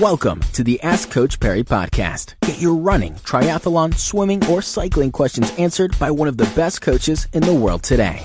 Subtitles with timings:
[0.00, 2.36] Welcome to the Ask Coach Parry podcast.
[2.42, 7.26] Get your running, triathlon, swimming, or cycling questions answered by one of the best coaches
[7.32, 8.24] in the world today.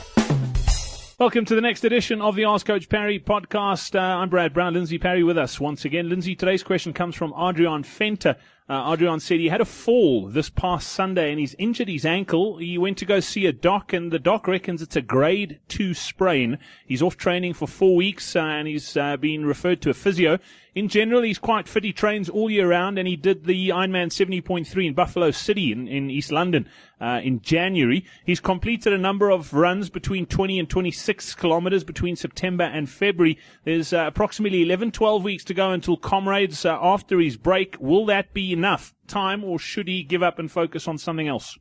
[1.18, 3.96] Welcome to the next edition of the Ask Coach Parry podcast.
[3.96, 6.10] Uh, I'm Brad Brown, Lindsay Parry with us once again.
[6.10, 8.36] Lindsay, today's question comes from Adriaan Venter.
[8.70, 12.58] Uh, Adriaan said he had a fall this past Sunday and he's injured his ankle.
[12.58, 15.94] He went to go see a doc and the doc reckons it's a grade two
[15.94, 16.58] sprain.
[16.86, 20.40] He's off training for four weeks uh, and he's uh, been referred to a physio.
[20.76, 21.84] In general, he's quite fit.
[21.84, 25.88] He trains all year round and he did the Ironman 70.3 in Buffalo City in,
[25.88, 26.68] in East London
[27.00, 28.06] uh, in January.
[28.26, 33.38] He's completed a number of runs between 20 and 26 kilometers between September and February.
[33.66, 37.78] There's uh, approximately 11, 12 weeks to go until comrades uh, after his break.
[37.80, 41.58] Will that be enough time, or should he give up and focus on something else?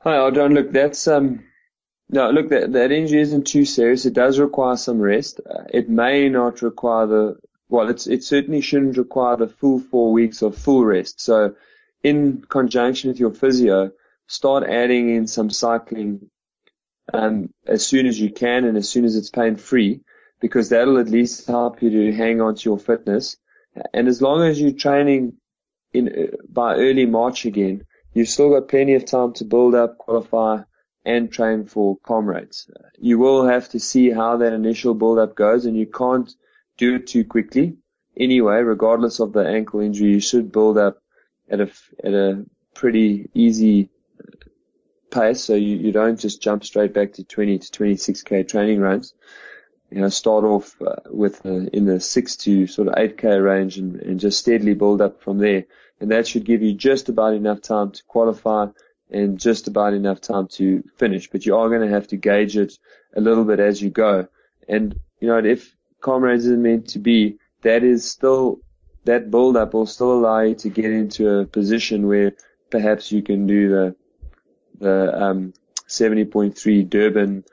[0.00, 0.54] Hi, Adriaan.
[0.54, 1.44] Look, that's um,
[2.08, 4.04] no, look, that that injury isn't too serious.
[4.04, 5.40] It does require some rest.
[5.48, 7.36] Uh, it may not require the
[7.68, 11.20] well, it's it certainly shouldn't require the full four weeks of full rest.
[11.20, 11.54] So,
[12.02, 13.92] in conjunction with your physio,
[14.26, 16.30] start adding in some cycling
[17.12, 20.00] um, as soon as you can and as soon as it's pain free,
[20.40, 23.36] because that'll at least help you to hang on to your fitness
[23.92, 25.34] and as long as you're training
[25.92, 29.98] in uh, by early March again, you've still got plenty of time to build up,
[29.98, 30.62] qualify,
[31.04, 32.70] and train for comrades.
[32.98, 36.32] You will have to see how that initial build up goes, and you can't
[36.78, 37.76] do it too quickly.
[38.16, 41.02] Anyway, regardless of the ankle injury, you should build up
[41.50, 41.70] at a
[42.02, 43.90] at a pretty easy
[45.10, 49.14] pace, so you, you don't just jump straight back to 20 to 26k training runs
[49.92, 53.76] you know, start off uh, with uh, in the six to sort of 8k range
[53.76, 55.64] and, and just steadily build up from there.
[56.00, 58.68] And that should give you just about enough time to qualify
[59.10, 61.28] and just about enough time to finish.
[61.30, 62.78] But you are going to have to gauge it
[63.14, 64.28] a little bit as you go.
[64.66, 68.60] And, you know, if comrades is meant to be, that is still,
[69.04, 72.32] that build up will still allow you to get into a position where
[72.70, 73.96] perhaps you can do the,
[74.78, 75.52] the, um,
[75.86, 77.44] 70.3 Durban,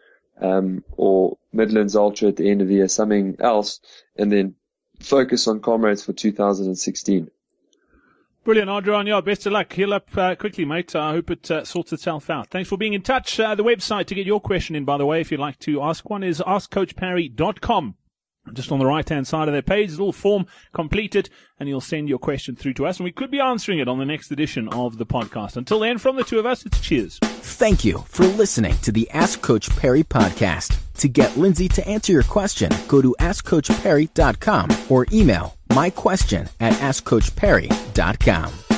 [0.42, 3.80] um, or Midlands Ultra at the end of the year, something else,
[4.16, 4.56] and then
[5.00, 7.30] focus on comrades for 2016.
[8.44, 9.08] Brilliant, Adriaan.
[9.08, 9.72] Yeah, best of luck.
[9.74, 10.96] Heal up uh, quickly, mate.
[10.96, 12.48] I hope it uh, sorts itself out.
[12.50, 13.40] Thanks for being in touch.
[13.40, 15.82] Uh, the website to get your question in, by the way, if you'd like to
[15.82, 17.96] ask one, is askcoachparry.com.
[18.54, 21.30] Just on the right hand side of that page, a little form, complete it,
[21.60, 24.00] and you'll send your question through to us, and we could be answering it on
[24.00, 25.56] the next edition of the podcast.
[25.56, 27.20] Until then, from the two of us, it's cheers.
[27.22, 30.78] Thank you for listening to the Ask Coach Parry podcast.
[30.96, 36.74] To get Lindsay to answer your question, go to AskCoachParry.com or email my question at
[36.74, 38.69] AskCoachParry.com.